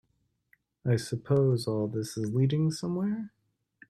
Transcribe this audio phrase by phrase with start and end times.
[0.83, 3.29] I suppose all this is leading somewhere?